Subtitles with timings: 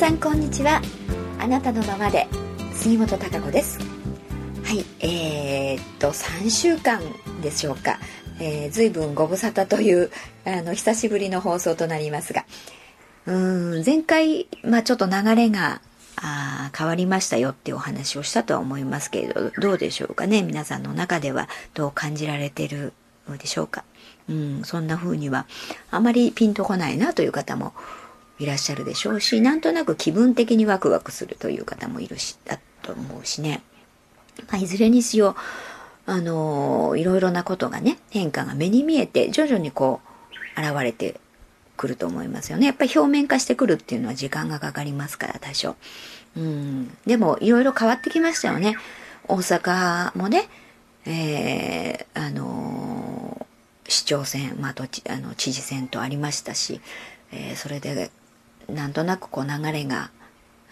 [0.00, 0.80] さんこんにちは。
[1.38, 2.26] あなたのままで
[2.72, 3.78] 杉本孝子です。
[4.64, 7.02] はいえー、っと3週間
[7.42, 7.98] でしょうか、
[8.40, 10.10] えー、随分ご無沙汰という
[10.46, 12.46] あの久しぶりの放送となりますが。
[13.26, 15.82] うん前回、まあ、ちょっと流れが
[16.16, 20.42] あ変わりましたよっていうお話をしたとは思いますけれどどうでしょうかね。
[20.42, 22.94] 皆さんの中ではどう感じられてる
[23.36, 23.84] でしょうか。
[24.30, 25.44] うん、そんな風には
[25.90, 27.74] あまりピンとこないなという方も
[28.40, 33.62] いらっしゃるでしょうし、なんとなく気分的にワクワクするという方もいるし、だと思うしね。
[34.50, 35.36] まあ、いずれにしよ
[36.06, 40.00] う、あのいろいろなことがね、変化が目に見えて、徐々にこ
[40.56, 41.20] う、現れて
[41.76, 42.66] くると思いますよね。
[42.66, 45.76] やっぱり表面化してくるっていうのは時間がかかりますから、多少。
[46.36, 46.96] うん。
[47.06, 48.76] でも、いろいろ変わってきましたよね。
[49.28, 50.48] 大阪もね、
[51.04, 56.80] えー、あのー、市長選、まあ、どち、あの、知事選とありましたし、
[57.32, 58.10] えー、それで
[58.74, 60.10] なんとなくこう流れが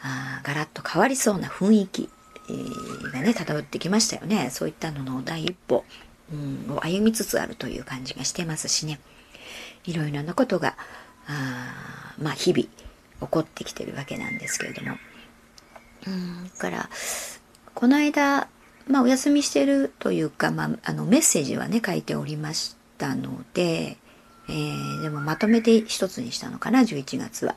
[0.03, 2.09] あガラッと変わりそうな雰囲気、
[2.49, 4.51] えー、がね漂ってきましたよね。
[4.51, 5.85] そういったのの第一歩、
[6.33, 9.01] うん、を歩みつつあるという感じがしてますしね。
[9.85, 10.77] いろいろなことが
[11.27, 12.69] あまあ日々起
[13.19, 14.97] こってきてるわけなんですけれども。
[16.07, 16.89] うんから
[17.75, 18.49] この間
[18.87, 23.99] まあお休みしてるというか、まあ、あのメッセージはね書いておりましたので、
[24.49, 27.55] えー、でもまとめて一つにしたのかな11月は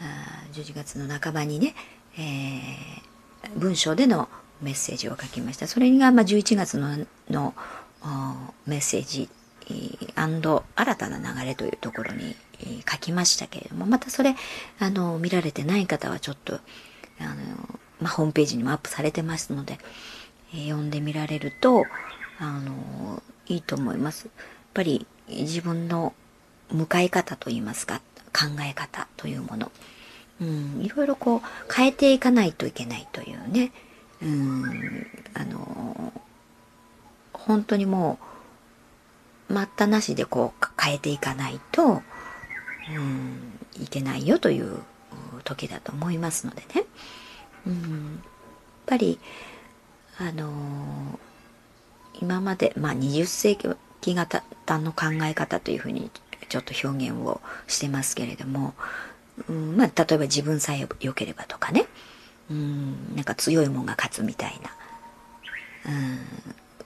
[0.00, 1.74] あ11月の半ばにね、
[2.18, 4.28] えー、文章での
[4.60, 7.54] メッセージを書きましたそれが、まあ、11月のの
[8.66, 9.28] メッセージ
[9.68, 12.36] 新たな流れというところに
[12.90, 14.34] 書きましたけれどもまたそれ
[14.78, 17.34] あの見られてない方はちょっとあの、
[18.00, 19.78] まあ、ホームページにもアップされてますので、
[20.54, 21.84] えー、読んでみられると
[22.38, 24.26] あのいいと思います。
[24.26, 24.44] やっ
[24.74, 26.14] ぱり自分の
[26.70, 28.00] 向かい方といいますか
[28.32, 29.72] 考え方というもの、
[30.40, 33.72] うん、いろいろこう変えていかないといけないというね、
[34.22, 36.12] うん、あの
[37.32, 38.18] 本当にも
[39.48, 42.02] う待ったなしでこう変えていかないと、
[42.96, 44.82] うん、いけないよという
[45.44, 46.84] 時だと思いますのでね、
[47.66, 48.22] うん、やっ
[48.86, 49.18] ぱり
[50.18, 51.18] あの
[52.20, 54.42] 今まで、まあ、20世紀型
[54.78, 56.10] の考え方というふうに
[56.48, 58.74] ちょっと表現をしてますけれども、
[59.48, 61.86] うんまあ、例えば自分さえ良ければとかね、
[62.50, 64.60] うん、なんか強いもんが勝つみたい
[65.86, 65.92] な、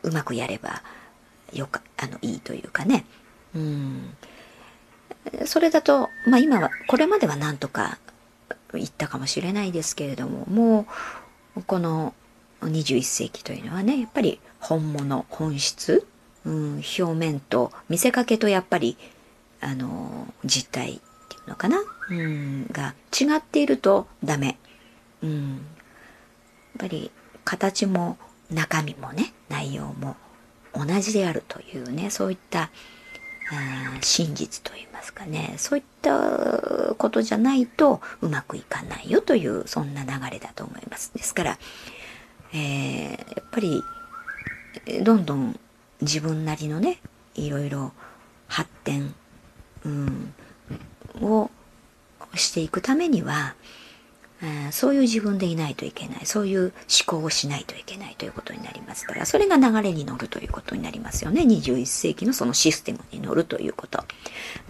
[0.02, 0.82] うん、うまくやれば
[1.52, 3.04] よかあのいいというかね、
[3.54, 4.16] うん、
[5.44, 7.98] それだと、まあ、今はこれまではなんとか
[8.72, 10.86] 言ったかもしれないですけれどもも
[11.56, 12.14] うこの
[12.62, 16.06] 21世紀というのはねやっぱり本物本質、
[16.44, 18.96] うん、表面と見せかけとやっぱり
[19.60, 20.98] あの実態っ
[21.28, 21.78] ていうのかな、
[22.10, 24.58] うん、が違っているとダメ、
[25.22, 25.60] うん、やっ
[26.78, 27.10] ぱり
[27.44, 28.18] 形も
[28.50, 30.16] 中身もね内容も
[30.74, 32.70] 同じであるというねそういった
[34.00, 41.12] 真実といいますかねそういったことじゃないとうまくいかないよというそんな流れだと思います。
[41.14, 41.58] ですから、
[42.52, 43.82] えー、やっぱり
[45.02, 45.58] どんどん
[46.00, 46.98] 自分なりのね
[47.34, 47.92] いろいろ
[48.46, 49.14] 発展
[49.84, 50.34] うん、
[51.20, 51.50] を
[52.34, 53.54] していくためには、
[54.42, 56.26] うそういう自分でいないといけない。
[56.26, 56.72] そういう思
[57.06, 59.26] 考をしないといけないということになりますから。
[59.26, 61.42] それが流れに乗るということになりますよね。
[61.42, 64.04] 21世紀のそのシステムに乗るということ、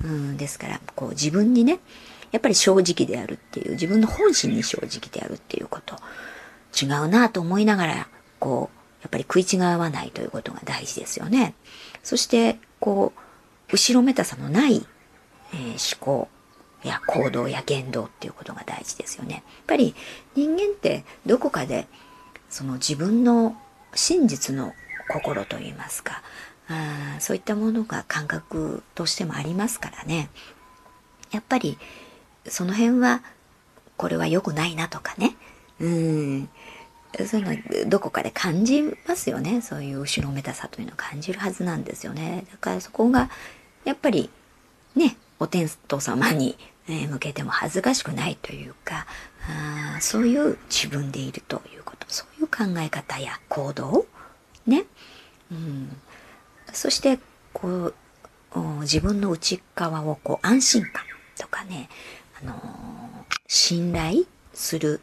[0.05, 1.79] うん、ですからこう自分にね
[2.33, 5.97] やっぱり正直であるっていう自分の本心に正直であるっていうこと。
[6.81, 11.55] 違うなと思いながらこうやっぱり食い違わないということが大事ですよね。
[12.03, 14.87] そしてこう後ろめたさのない
[15.53, 16.29] えー、思考
[16.83, 19.35] や行動や言動っていうことが大事ですよね。
[19.35, 19.95] やっぱり
[20.35, 21.87] 人間ってどこかで
[22.49, 23.57] その自分の
[23.95, 24.73] 真実の
[25.09, 26.23] 心といいますか
[26.69, 30.31] あそういったものが感覚としてもありますからね。
[31.31, 31.79] やっぱり
[32.47, 33.23] その辺は
[33.97, 35.37] これは良くないなとかね。
[35.81, 36.49] うん。
[37.27, 39.61] そういうのどこかで感じますよね。
[39.61, 42.47] そういう後ろめたさというのを感じるはずなんですよね。
[42.53, 43.31] だからそこが
[43.85, 44.31] やっぱり
[44.95, 46.57] ねお天道様に
[46.87, 49.07] 向けても恥ずかしくないというか
[49.49, 54.07] あそういう自分でいるということそういう考え方や行動
[54.67, 54.85] ね、
[55.51, 55.97] うん、
[56.73, 57.19] そして
[57.53, 57.95] こう
[58.83, 61.05] 自分の内側をこう安心感
[61.39, 61.89] とかね、
[62.43, 62.57] あのー、
[63.47, 65.01] 信頼する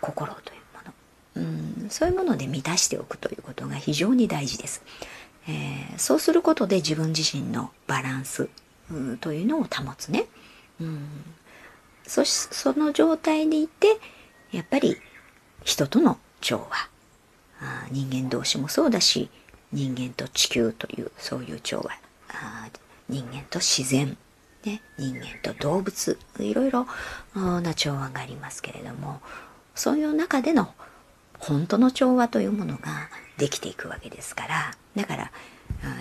[0.00, 4.82] 心というもの、うん、そういうもので満たしておくということが非常に大事です。
[5.48, 8.50] えー、そうすることで自分自身のバランス
[9.20, 10.26] というのを保つね、
[10.80, 11.06] うん、
[12.06, 13.98] そしその状態でいて
[14.50, 14.96] やっぱり
[15.64, 16.88] 人との調和。
[17.60, 19.28] あ人間同士もそうだし
[19.72, 21.90] 人間と地球というそういう調和。
[22.28, 22.68] あ
[23.08, 24.16] 人間と自然、
[24.64, 26.18] ね、人間と動物。
[26.38, 26.86] いろいろ
[27.34, 29.20] な調和がありますけれども
[29.74, 30.72] そういう中での
[31.38, 34.76] 本当の調和というものができていくわけですから。
[34.96, 35.30] だから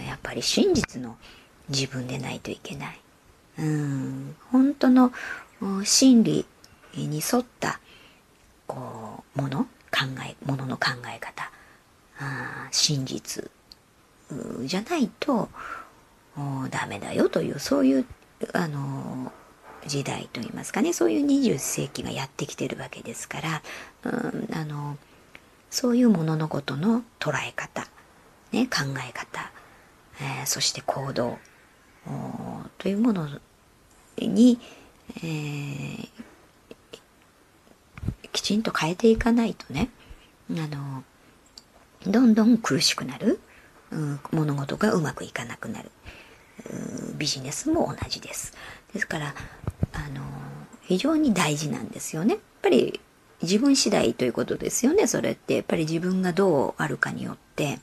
[0.07, 1.17] やっぱり真実の
[1.69, 2.99] 自分でないといけない。
[3.59, 4.35] うん。
[4.51, 5.11] 本当の
[5.83, 6.45] 真理
[6.95, 7.79] に沿った
[8.65, 11.51] こうもの考えものの考え方。
[12.19, 13.49] あ真実
[14.63, 15.49] じゃないと
[16.71, 18.05] ダメだよというそういう
[18.53, 19.31] あの
[19.85, 20.93] 時代といいますかね。
[20.93, 23.61] そういう20世紀がやってきてるわけですから、
[24.03, 24.97] うん、あの
[25.69, 27.87] そういうもののことの捉え方、
[28.51, 29.51] ね、考え方、
[30.19, 31.37] えー、そして行動。
[32.77, 33.27] というもの
[34.17, 34.59] に、
[35.17, 36.09] えー、
[38.31, 39.89] きちんと変えていかないとね
[40.51, 41.03] あの
[42.05, 43.39] どんどん苦しくなる、
[43.91, 45.91] うん、物事がうまくいかなくなる。
[47.17, 48.53] ビジネスも同じです。
[48.93, 49.35] ですから
[49.93, 50.23] あの
[50.81, 52.35] 非常に大事なんですよね。
[52.35, 52.99] やっぱり
[53.41, 55.55] 自分次第ということですよねそれって。
[55.55, 57.79] やっぱり自分がどうあるかによって、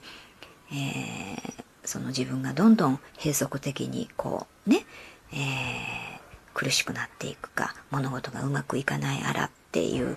[0.73, 4.87] えー、その自分がどんどん閉塞的にこうね、
[5.33, 5.39] えー、
[6.55, 10.17] 苦しくなっていくか物事がうまくいかないあらっていう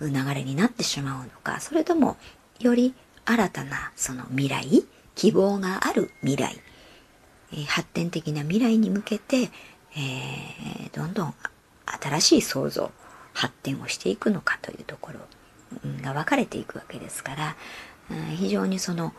[0.00, 2.16] 流れになってしまうのかそれとも
[2.60, 2.94] より
[3.24, 4.84] 新たなその未来
[5.14, 6.56] 希望がある未来、
[7.52, 11.34] えー、発展的な未来に向けて、えー、どんどん
[12.00, 12.90] 新しい創造
[13.32, 15.20] 発展をしていくのかというところ
[16.02, 17.56] が分かれていくわけですから、
[18.36, 19.12] 非常にその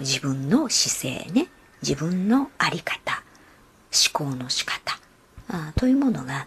[0.00, 1.48] 自分の姿勢ね。
[1.82, 3.22] 自分の在り方。
[3.92, 4.98] 思考の仕方。
[5.48, 6.46] あというものが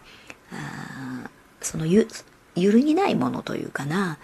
[0.51, 1.29] あ
[1.61, 2.07] そのゆ
[2.55, 4.17] 揺るぎないものというかな、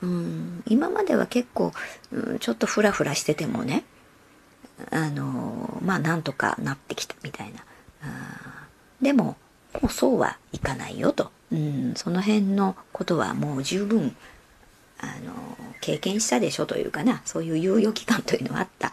[0.00, 1.72] うん、今までは結構、
[2.10, 3.84] うん、ちょっとフラフラしててもね。
[4.90, 7.60] あのまあなんとかなってきたみたいな。
[8.02, 8.66] あ
[9.00, 9.36] でも
[9.80, 14.16] もうそうはいかないよと、うん、その辺のことはもう十分
[15.04, 15.32] あの
[15.80, 18.92] 経験したでしょというかなそういう猶予期間というのはあった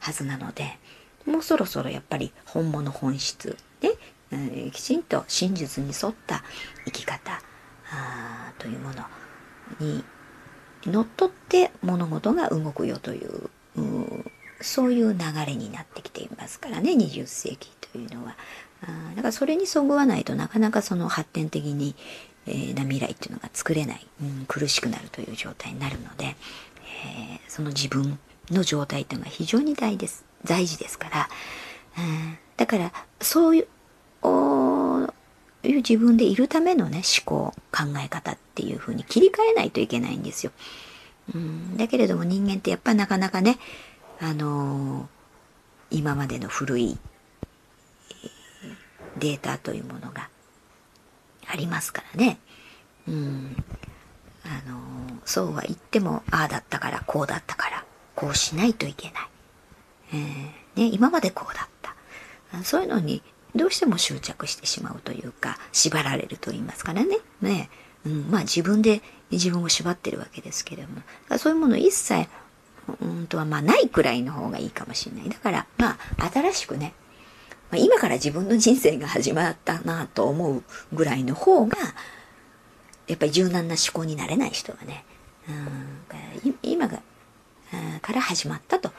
[0.00, 0.78] はずなので
[1.26, 3.92] もうそろそろやっぱり本物本質で、
[4.32, 6.42] うん、きちんと真実に沿った
[6.84, 7.40] 生き方
[7.90, 9.04] あというもの
[9.80, 10.04] に
[10.86, 14.24] のっとって物事が動くよという、う
[14.60, 18.36] そういう流れになってきていますからね20世紀というのは。
[18.80, 18.86] あ
[19.16, 21.96] だからそれにそぐわないとなかなかその発展的に、
[22.48, 28.18] えー、な未来っていうのが作れない、うん、苦しくなるという状態になるので、えー、その自分
[28.50, 31.28] の状態というのが非常に大です大事ですから、
[31.98, 33.66] うん、だからそういう
[35.64, 40.52] いう自分でいるためのね思考考え方っていう風に切り替えないといけないんですよ。
[41.34, 43.58] うん、だけれども人間ってやっぱなかなかね、
[44.20, 46.98] あのー、今までの古い
[49.18, 50.30] データというものが
[51.50, 52.38] ありますからね。
[53.08, 53.56] うん。
[54.44, 54.80] あの、
[55.24, 57.84] そうは言っても、ああだったから、こうだったから、
[58.14, 59.28] こうしないといけない。
[60.12, 61.94] えー、ね、今までこうだった。
[62.64, 63.22] そういうのに、
[63.54, 67.18] どうしても執着してしまうというか、縛られると言いますからね。
[67.40, 67.70] ね。
[68.06, 71.02] うん、まあ自分で自分を縛ってるわけですけれども、
[71.38, 72.28] そういうもの一切、
[73.00, 75.28] うんとはまあないくらいの方がいいかもしれない。
[75.28, 76.94] だから、まあ新しくね、
[77.70, 81.76] まあ、今から自分の人生が始まったなと思うぐらいの方が、
[83.06, 85.04] やっぱり柔軟な思考になれない人はね、
[85.48, 85.52] う
[86.48, 87.00] ん、今が、
[88.02, 88.92] から始まったと、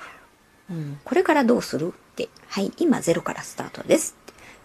[0.69, 0.99] うん。
[1.03, 4.15] これからどうするって、はい、今ゼロからスタートです。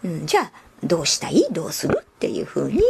[0.03, 0.51] うん、じゃあ、
[0.83, 1.47] どうしたい？
[1.51, 2.83] どうするっていう風に考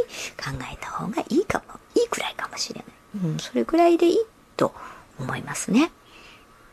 [0.72, 2.84] えた方がいいかも、いいくらいかもしれ
[3.16, 3.32] ない。
[3.32, 4.18] うん、それくらいでいい
[4.58, 4.74] と
[5.20, 5.92] 思いますね。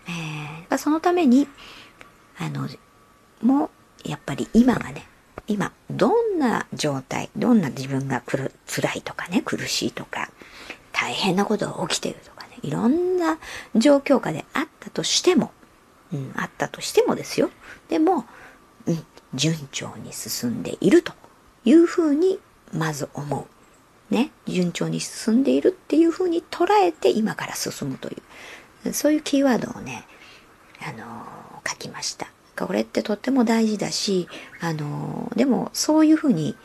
[0.08, 1.46] えー、そのために、
[2.38, 2.68] あの、
[3.40, 3.70] もう、
[4.04, 5.06] やっぱり今がね、
[5.47, 10.30] 今、どんな状態、どんな自分がくる辛いとかね、苦しいとか、
[10.92, 13.38] 大変なことが起きているとかね、いろんな
[13.75, 15.52] 状況下であったとしても、
[16.12, 17.50] うん、あったとしてもですよ。
[17.88, 18.26] でも、
[18.87, 19.04] うん、
[19.35, 21.12] 順調に進んでいると
[21.64, 22.38] いうふうに、
[22.73, 23.47] まず思う。
[24.14, 28.16] ね、順調に進んでいるっていうふうに捉えて今から進むとい
[28.85, 30.04] う、そういうキーワードをね、
[30.82, 32.26] あのー、書きました。
[32.56, 34.28] これってとっても大事だし、
[34.61, 36.56] あの、でもそういうふうに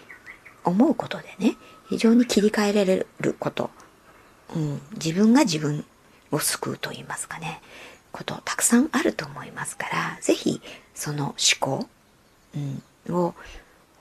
[0.64, 1.56] 思うことでね、
[1.90, 3.70] 非常に切り替えられること、
[4.56, 5.86] うん、自分が自分
[6.32, 7.62] を救うと言いますかね、
[8.12, 10.62] ことたくさんあると思いますから、ぜひ
[10.94, 11.88] その思考、
[12.56, 13.34] うん、を、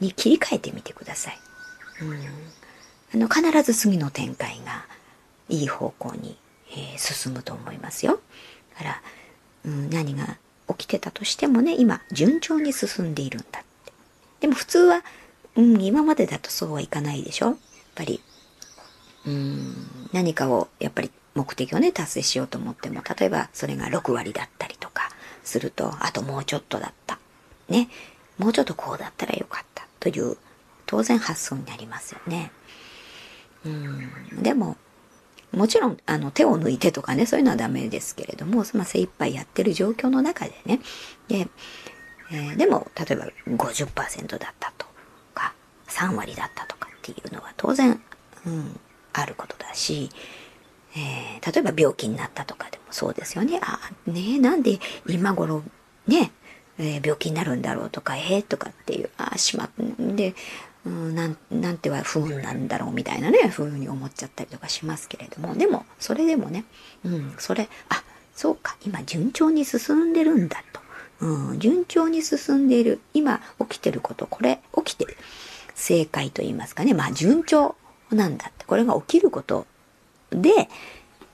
[0.01, 1.39] に切り替えてみてください。
[2.03, 2.05] う
[3.17, 4.85] ん、あの必ず次の展開が
[5.49, 6.37] いい方向に、
[6.71, 8.21] えー、進むと思いますよ。
[8.77, 9.03] から、
[9.65, 10.37] うん、何が
[10.69, 13.93] 起きてたとしてもね、今、順調に進んでいるんだって。
[14.41, 15.03] でも普通は、
[15.57, 17.47] うん、今までだとそうはいかないでしょ？
[17.47, 17.57] やっ
[17.95, 18.21] ぱり、
[19.27, 25.11] うん、何かを、やっぱり目的をね、達成しようと思っても、例えばそれが6割だったりとか
[25.45, 27.19] すると、あともうちょっとだった。
[27.69, 27.89] ね。
[28.39, 30.37] もうちょっとこうだったらよかったという
[30.85, 32.51] 当然発想になりますよね。
[33.65, 34.77] うん、でも、
[35.53, 40.81] もちろん、あの、手を抜いてとかね、そういうのはダメですけれども、まあ、精一杯やってる状況の中でね、
[41.29, 41.49] で、
[42.31, 44.87] えー、でも、例えば50%だったと
[45.35, 45.55] か、
[45.89, 48.01] 3割だったとかっていうのは当然、
[48.47, 48.81] うん、
[49.13, 50.11] あることだし、
[50.97, 53.61] えー、例えば病気になったとかでもそうですよね。
[53.63, 55.63] あ、ねなんで今頃、
[56.07, 56.33] ね、
[56.79, 60.35] えー、病気になるんだろうとか、えー、とかっていう、あ、しまんで、
[60.87, 66.65] うん、なん、なんては不運なんだろうみたいなね、ふうに思っちゃったりとかしますけれども、でも、それでもね、
[67.05, 68.05] うん、それ、あ、
[68.37, 70.81] そうか、今順調に進んでるんだと。
[71.19, 73.01] うん、順調に進んでいる。
[73.15, 75.17] 今起きてること、これ起きてる。
[75.75, 76.95] 正解と言いますかね。
[76.95, 77.75] まあ順調
[78.11, 78.65] なんだって。
[78.65, 79.67] これが起きること
[80.31, 80.69] で、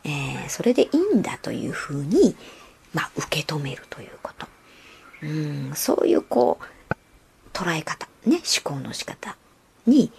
[0.04, 2.36] えー、それでいいんだというふうに、
[2.94, 4.46] まあ受け止めるということ。
[5.22, 6.94] うん、そういうこう、
[7.52, 9.36] 捉え方、ね、思考の仕方
[9.86, 10.12] に、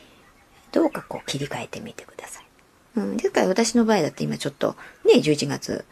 [0.72, 2.46] どうかこう切り替えてみてください。
[2.96, 5.86] うん、ですから私の場合だって今ちょっと、ね、11月、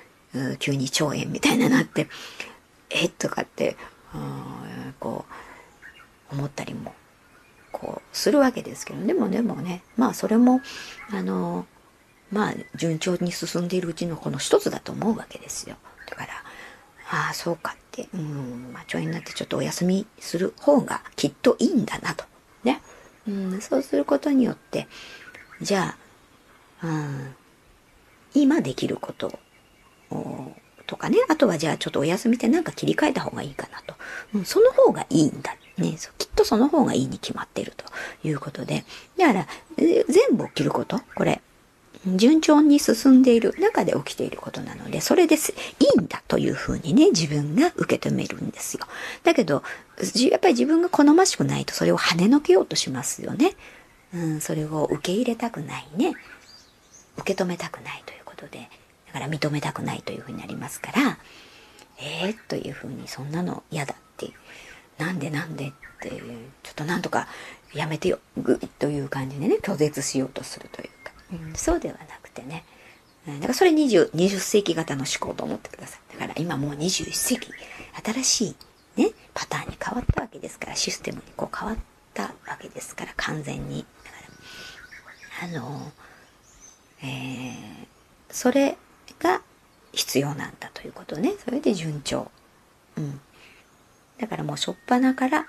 [0.60, 2.08] 急に腸炎みたいななって、
[2.90, 3.78] えとかって、
[4.14, 5.26] うん、こ
[6.32, 6.94] う、思ったりも、
[7.72, 10.62] こう、するわけですけど、でもでもね、まあそれも、
[11.12, 11.66] あの、
[12.32, 15.78] まあ順調に進んでいるうちのこの一つだと思うわけですよ。
[16.10, 16.34] だから、
[17.12, 22.24] ああ、そうかって、うん、まあ、腸炎になってちょっとお休みする方がきっといいんだなと。
[22.64, 22.82] ね。
[23.28, 24.88] うん、そうすることによって、
[25.62, 25.96] じゃ
[26.82, 27.36] あ、うん、
[28.34, 29.40] 今できること
[30.88, 33.96] とかね、あとはじゃあちょっとお休みってなんか切り替えた方がいいかなと。
[34.34, 35.56] うん、その方がいいんだ。
[35.78, 37.86] ね、きっとその方がいいに決まってると
[38.28, 38.84] いうことで。
[39.18, 39.48] だから、
[39.78, 41.42] 全部を切ること、これ、
[42.06, 45.54] 順調に進んでいる中で起きていることなので、それです。
[45.80, 48.88] いいんだというふうにね、自分が受け止めるんですよ。
[49.24, 49.64] だけど、
[50.30, 53.54] やっぱり自分が好ましくないとそれを跳ねのけようとしますよね。
[54.14, 56.14] うん、それを受け入れたくないね。
[57.18, 58.70] 受け止めたくないということで、
[59.08, 61.20] だから認めたくないというふうになりますから、
[62.00, 64.32] えー、というふうにそんなの嫌だって、
[64.98, 67.28] なんでなんでって、ちょっとなんとか
[67.74, 70.90] やめてよ、ぐという感じでね、拒絶しようとするという
[71.56, 72.64] そうではなくてね。
[73.28, 76.20] だからそれ 20, 20世紀型の思考と思ってください。
[76.20, 77.52] だから今もう21世紀、
[78.04, 78.56] 新しい
[79.02, 81.78] ね、パターンに変わったわけですから、システムにこう変わっ
[82.14, 83.86] たわけですから、完全に。
[84.04, 85.92] だから、あの、
[87.04, 87.54] えー、
[88.30, 88.78] それ
[89.20, 89.42] が
[89.94, 91.34] 必要なんだということね。
[91.44, 92.32] それで順調。
[92.98, 93.22] うん。
[94.20, 95.48] だからもう初っ端から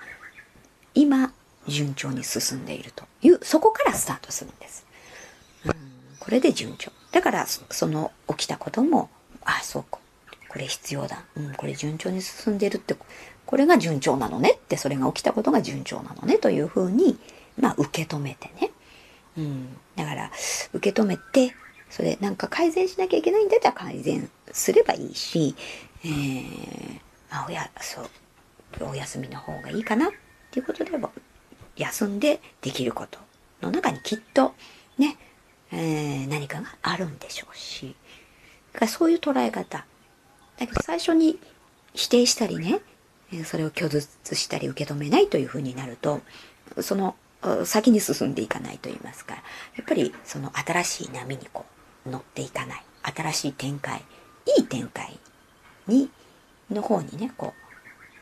[0.95, 1.31] 今
[1.67, 4.85] 順調に進んでいるという、そこからスタートするんです。
[6.23, 6.89] これで順調。
[7.11, 9.09] だから、その起きたことも、
[9.43, 9.99] ああ、そうか。
[10.47, 11.25] これ必要だ。
[11.35, 12.95] うん、これ順調に進んでるって、
[13.45, 17.17] これが順調なのねって、それが起きたことが順調なのねというふうに、
[17.59, 18.71] まあ、受け止めてね。
[19.37, 19.77] うん。
[19.97, 20.31] だから、
[20.71, 21.53] 受け止めて、
[21.89, 25.55] それなんか改善しなきゃいけないんだったら改善すればいいし、
[26.05, 26.99] えー、
[27.31, 28.09] あ、おや、そう、
[28.89, 30.11] お休みの方がいいかなっ
[30.51, 31.11] ていうことでも、
[31.75, 33.19] 休んでできること
[33.61, 34.53] の中にきっと、
[34.97, 35.17] ね、
[35.75, 37.95] えー、何かがあるんでしょうし、
[38.73, 39.85] だからそういう捉え方。
[40.57, 41.39] だけど最初に
[41.93, 42.79] 否定したりね、
[43.43, 46.21] それを拒絶したり受け止めないというふうになると、
[46.81, 47.15] その
[47.65, 49.41] 先に進んでいかないと言いますか、や
[49.81, 51.65] っぱりその新しい波にこ
[52.05, 52.83] う乗っていかない。
[53.03, 54.01] 新しい展開、
[54.57, 55.19] いい展開
[55.87, 56.09] に、
[56.69, 57.53] の方にね、こ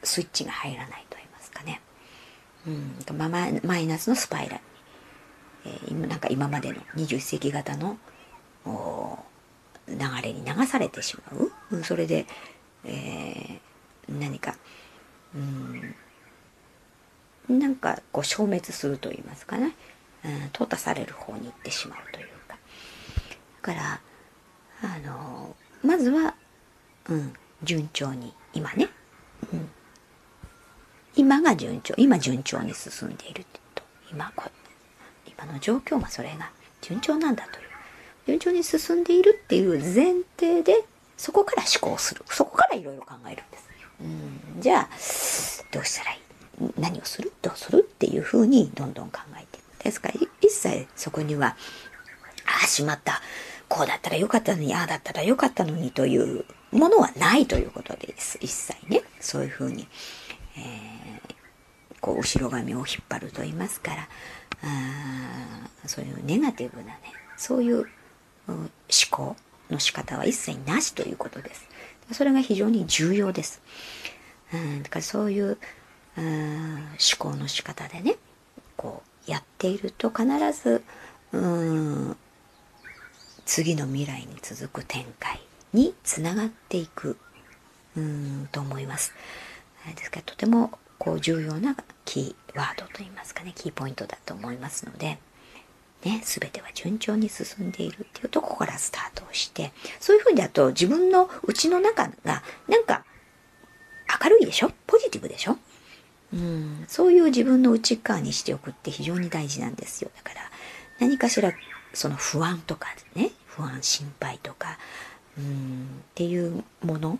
[0.03, 1.81] う、スイッチが入らないと言いますかね。
[2.65, 4.62] うん、まマイナスのスパイラル
[5.65, 7.98] えー、なんか今までの21世紀型の
[9.88, 11.51] 流れに流されてしまう。
[11.84, 12.25] それで、
[12.84, 14.56] えー、何か、
[15.36, 15.38] う
[17.53, 19.75] ん、なんかこう消滅すると言いますかね、
[20.25, 22.58] うん、淘汰される方に行ってしまうというか。
[23.62, 24.01] だから、
[24.84, 26.36] あのまずは、
[27.10, 28.89] うん、順調に、今ね、
[29.53, 29.70] うん、
[31.15, 33.84] 今が順調、今順調に進んでいると。
[34.12, 34.51] 今こ
[35.43, 37.67] 今の状況がそれが順調なんだという。
[38.27, 40.83] 順調に進んでいるっていう前提で
[41.17, 42.24] そこから思考する。
[42.27, 43.69] そこからいろいろ考えるんです。
[44.01, 44.62] うん。
[44.62, 44.89] じゃあ
[45.71, 46.19] どうしたらいい？
[46.79, 47.31] 何をする？
[47.41, 47.79] どうする？
[47.79, 51.55] っていうふうにどんどん考えていくですから一切そこには
[52.45, 53.21] ああしまった。
[53.67, 58.38] こうだったらよかったのにああだったらよかったのにというものはないということです。
[58.41, 59.01] 一切ね。
[59.19, 59.88] そういうふうに、
[60.57, 61.36] えー、
[62.01, 64.08] こう後ろ髪を引っ張ると言いますから
[64.63, 67.00] あそういうネガティブなね
[67.38, 67.88] そういう
[68.48, 68.70] 思
[69.10, 69.36] 考
[69.70, 71.72] の仕方は一切なしということです
[72.13, 73.62] それが非常に重要です。
[74.53, 75.58] うん、だからそういうう
[76.17, 78.15] 思考の仕方でね
[78.75, 80.84] こうやっていると必ず
[81.31, 82.17] うん
[83.46, 85.39] 次の未来に続く展開
[85.74, 87.17] につながっていく
[87.96, 89.13] うんと思います。
[89.96, 95.17] ですからとてもこう重要なキーワードといいますかねキーポイントだと思いますので。
[96.03, 103.05] ね、全ては順調に進んでいるっていうとこからスタートをしてそういうふうだと自分の内の中がなんか
[104.24, 104.72] 明るいでしょ？
[104.88, 105.58] ポジティブでしょ？
[106.34, 110.41] うんそういう自分の内側にしておくって非常に大事なんですよだから
[111.00, 111.53] 何かしら
[111.93, 114.79] その不安とかね不安心配とか
[115.38, 117.20] うんっていうもの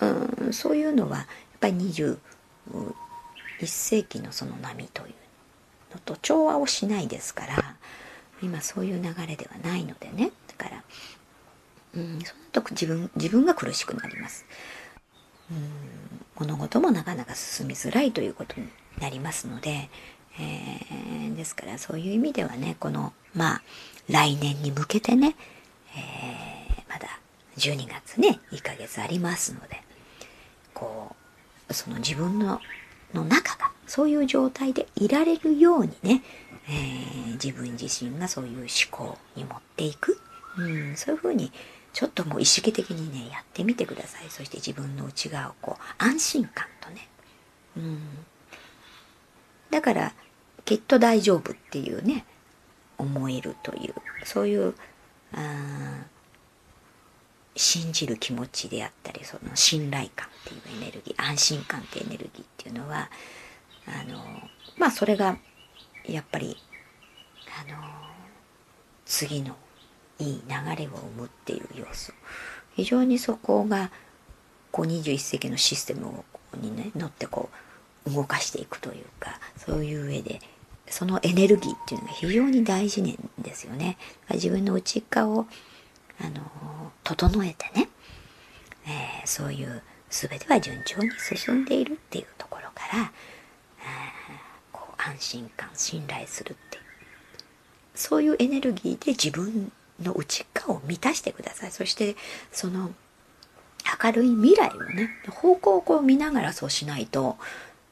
[0.00, 0.06] う
[0.48, 1.26] んそういうのはやっ
[1.60, 1.74] ぱり
[3.60, 5.14] 1世紀のその波という
[5.92, 7.76] のと調和をしないですから
[8.42, 10.30] 今そういう流れではないのでね。
[10.48, 10.84] だから
[11.94, 14.44] うんそのと自分自分が苦しくなります。
[15.50, 18.68] うん物事もなかなか進みづらいということに
[19.00, 19.88] なりますので、
[20.38, 23.62] えー、ですからそういう意味ではねこのまあ
[24.08, 25.34] 来年に向けてね、
[25.96, 27.08] えー、まだ
[27.56, 29.82] 12月ね1ヶ月ありますので
[30.74, 31.16] こ
[31.68, 32.60] うその自分の
[33.14, 36.22] の中がそういう状態でいられるようにね
[36.68, 40.20] えー、自分自身がそういう思考に持っていく、
[40.58, 41.52] うん、そういうふうに
[41.92, 44.28] ちょっともう意識的にねやってみてください。
[44.28, 47.08] そして自分の内側をこう安心感とね、
[47.76, 47.98] うん、
[49.70, 50.12] だから
[50.64, 52.24] きっと大丈夫っていうね
[52.98, 54.74] 思えるというそういう
[55.32, 55.38] あ
[57.56, 63.10] 信じる気持ちであったりその信頼感っていうエネルギー安心感ってエネルギーっていうのは
[63.86, 64.18] あの
[64.78, 65.38] まあそれが
[66.06, 66.56] やっぱり
[67.66, 67.78] あの
[69.04, 69.56] 次の
[70.18, 72.12] いい流れを生むっていう要素
[72.74, 73.90] 非常にそこが
[74.70, 76.24] こう21世紀のシステムを
[76.60, 77.48] にね乗ってこ
[78.06, 80.40] う動かしていくというかそういう上で
[80.88, 83.98] そのエネルギーっていうのが非常に大事なんですよね。
[84.30, 85.46] 自分の内側を
[86.20, 87.88] あの整えてね、
[88.86, 93.12] えー、そういう全ては順調に進んでいるっていうところからあ
[94.72, 96.82] こう、安心感信頼するっていう
[97.94, 101.70] そういうエネルギーで自分の内側を満たしてください。
[101.70, 102.16] そして
[102.52, 102.90] その
[104.02, 107.36] 明るい未来をね方向をこう見ながらそうしないと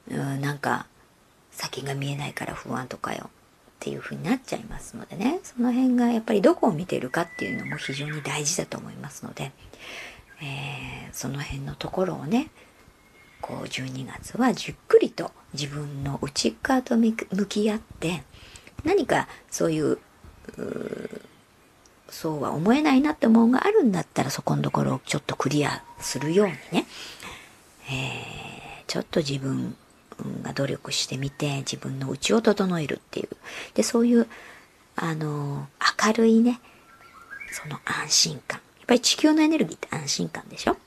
[0.09, 0.87] うんなんか
[1.51, 3.29] 先が見えないから不安とかよ。
[3.85, 5.39] っていう風になっちゃいますのでね。
[5.43, 9.51] その辺がやっぱりどこを見てるかっていうのも非常に大事だと思いますので、
[10.41, 12.47] えー、その辺のところをね
[13.41, 17.13] こう12月はじっくりと自分の内側と向
[17.47, 18.23] き合って
[18.83, 19.99] 何かそういう
[22.09, 26.87] そうは思えないなって思うがあるんだったらそこのところをちょっとクリアするようにね、
[27.87, 29.75] えー、ちょっと自分
[30.43, 33.29] が努力してみて自分の内を整えるっていう。
[33.73, 34.27] でそういう
[34.95, 35.67] あの
[36.05, 36.59] 明るいね
[37.51, 38.59] その安心感。
[38.79, 40.77] やっぱり地球のエネルギーって安心感でしょ？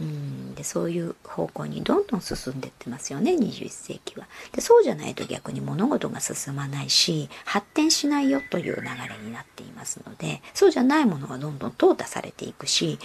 [0.00, 0.54] うん。
[0.54, 4.26] でそういう方向にどんどん進んでってますよね21世紀は。
[4.52, 12.98] でそうじゃないと逆に物事が進まないし発展しないよという流れになっていますのでそうじゃないものがどんどん淘汰されていくし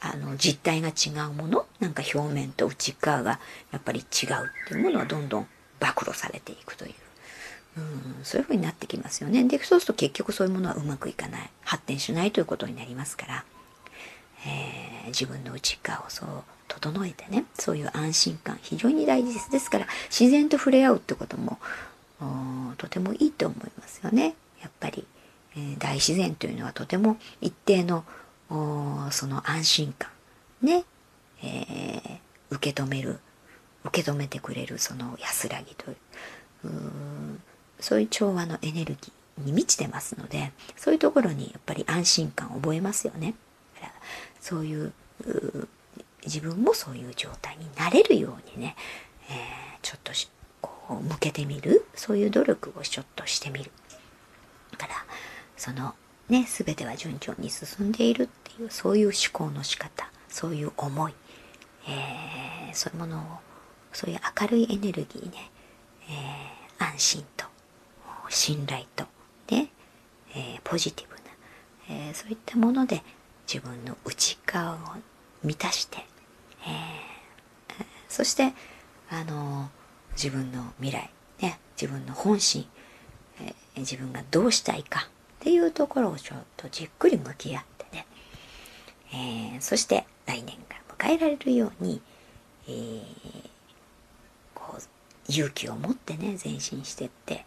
[0.00, 3.40] あの実態が違うものなんか表面と内側が
[3.72, 4.08] やっぱり違うっ
[4.68, 5.46] ていうものはどんどん
[5.80, 6.94] 暴露されていくという。
[7.76, 9.44] うん、そういうふうになってきますよね。
[9.44, 11.50] で、そうすると結局そういうものはうまくいかない。
[11.62, 13.44] 発展しないということになりますから。
[14.46, 16.28] えー、自分の内側をそう
[16.68, 21.58] 整えてねそういう安心感非常に大事ですですから自然と触れ合うってことも
[22.78, 25.06] とてもいいと思いますよねやっぱり、
[25.56, 28.04] えー、大自然というのはとても一定の
[28.48, 30.10] その安心感。
[30.62, 30.84] ね、
[31.42, 32.18] えー、
[32.50, 33.20] 受け止める。
[33.84, 35.96] 受け止めてくれるその安らぎという。
[37.78, 43.34] そういう調和のエネルギーに満ちてますのでそういうところにやっぱり安心感を覚えますよね。
[44.40, 44.92] そういう
[46.24, 48.76] 自分もそういう状態になれるようにね、
[49.28, 49.36] えー、
[49.82, 50.12] ちょっと
[50.60, 51.84] こう向けてみる。
[51.94, 53.70] そういう努力をちょっとしてみる。
[54.78, 54.92] だから
[55.56, 55.94] その
[56.28, 61.14] ね全ては順調に進んでいるっていうそういう思考の仕方そういう思い、
[61.88, 63.22] えー、そういうものを
[63.92, 65.50] そういう明るいエネルギーね、
[66.10, 67.46] えー、安心と
[68.28, 69.04] 信頼と
[69.50, 69.70] ね、
[70.34, 71.20] えー、ポジティブな、
[72.08, 73.02] えー、そういったもので
[73.52, 74.78] 自分の内側を
[75.42, 75.98] 満たして、
[76.66, 78.52] えー、そして
[79.08, 79.70] あの
[80.12, 81.10] 自分の未来、
[81.40, 82.66] ね、自分の本心、
[83.40, 85.08] えー、自分がどうしたいか
[85.46, 88.06] っていうところをちょっとじっくり向き合ってね、
[89.14, 92.02] えー、そして来年が迎えられるように、
[92.66, 93.02] えー、
[94.56, 94.82] こう
[95.28, 97.46] 勇気を持ってね前進してって、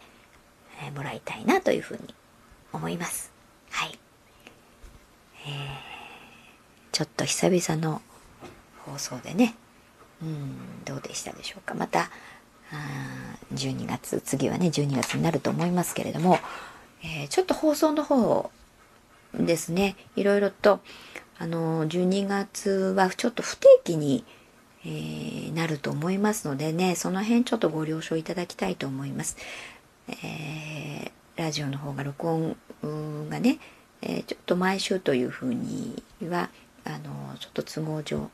[0.82, 2.14] え、もらいたいなというふうに
[2.72, 3.30] 思います。
[3.70, 3.98] はい。
[5.44, 5.50] えー、
[6.92, 8.00] ちょっと久々の
[8.86, 9.54] 放送でね、
[10.22, 11.74] うん、どうでしたでしょうか。
[11.74, 12.10] また、
[12.72, 16.38] あ12月、次はね、12月になると思いますけれども、
[17.02, 18.50] えー、ちょっと放送の方
[19.34, 20.80] ですね、いろいろと、
[21.38, 24.24] あの、12月はちょっと不定期に、
[24.84, 29.36] えー、なると思いますのでね、その辺ちょっとご了承いただきたいと思います。
[30.08, 32.56] えー、ラジオの方が録音
[33.28, 33.58] がね、
[34.02, 36.50] えー、ちょっと毎週というふうには、
[36.84, 38.30] あの、ちょっと都合上、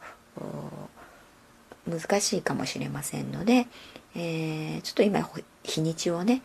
[1.88, 3.66] 難しいかもしれませんので、
[4.14, 5.28] えー、ちょっと今
[5.64, 6.42] 日にちをね、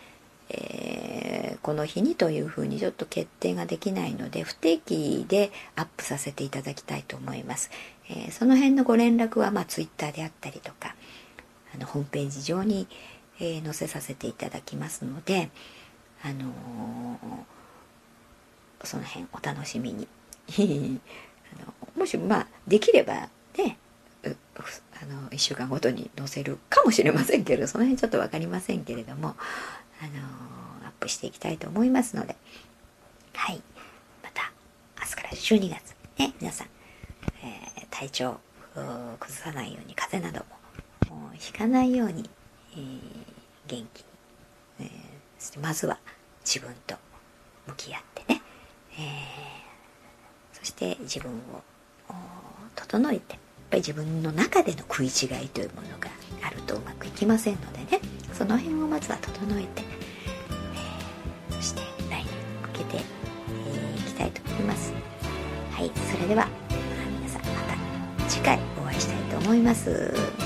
[0.53, 7.71] えー、この日にというふうにちょっと決定ができないので不定期でアップさせていただきたいと思います、
[8.09, 10.95] えー、その辺のご連絡はまあ Twitter であったりとか
[11.73, 12.87] あのホームページ上に、
[13.39, 15.49] えー、載せさせていただきますので
[16.23, 17.17] あの
[18.83, 20.07] その辺お楽しみに。
[21.53, 23.77] あのもしまあできればね
[24.23, 29.35] あの1週間ごとに載せるかもしれませんけどその辺ちょっと分かりませんけれども、
[30.01, 32.35] あのアップしていきたいと思いますので。
[33.33, 33.61] はい。
[34.23, 34.51] また
[34.99, 36.67] 明日から12月ね皆さん、
[37.43, 38.39] えー、体調
[39.19, 40.45] 崩さないように風邪な
[41.09, 42.29] どもひかないように、
[42.73, 42.79] えー、
[43.67, 44.05] 元気に、
[44.81, 45.97] えー、まずは
[46.43, 46.95] 自分と
[47.67, 48.41] 向き合ってね、
[48.97, 49.03] え、
[50.53, 51.61] そして自分を
[52.75, 53.37] 整えて
[53.71, 56.09] ぱり自分の中での食い違いというものが
[56.43, 58.01] あるとうまくいきませんのでね。
[58.33, 59.83] その辺をまずは整えて、
[61.49, 62.29] えー、そして来年に
[62.63, 64.93] 向けてい、えー、きたいと思います。
[65.71, 66.47] はいそれでは
[67.19, 67.47] 皆さんま
[68.17, 70.40] た次回お会いしたいと思います。